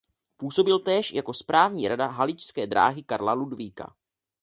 [0.37, 3.95] Působil též jako správní rada haličské dráhy Karla Ludvíka.